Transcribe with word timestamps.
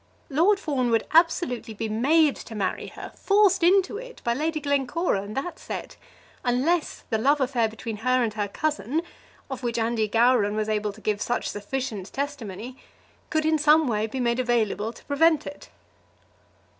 Lord 0.31 0.59
Fawn 0.59 0.89
would 0.89 1.05
absolutely 1.13 1.75
be 1.75 1.87
made 1.87 2.35
to 2.47 2.55
marry 2.55 2.87
her, 2.87 3.11
forced 3.15 3.61
into 3.61 3.97
it 3.99 4.19
by 4.23 4.33
Lady 4.33 4.59
Glencora 4.59 5.21
and 5.21 5.37
that 5.37 5.59
set, 5.59 5.95
unless 6.43 7.03
the 7.11 7.19
love 7.19 7.39
affair 7.39 7.69
between 7.69 7.97
her 7.97 8.23
and 8.23 8.33
her 8.33 8.47
cousin, 8.47 9.03
of 9.47 9.61
which 9.61 9.77
Andy 9.77 10.07
Gowran 10.07 10.55
was 10.55 10.69
able 10.69 10.91
to 10.93 11.01
give 11.01 11.21
such 11.21 11.49
sufficient 11.51 12.11
testimony, 12.11 12.77
could 13.29 13.45
in 13.45 13.59
some 13.59 13.87
way 13.87 14.07
be 14.07 14.19
made 14.19 14.39
available 14.39 14.91
to 14.91 15.05
prevent 15.05 15.45
it. 15.45 15.69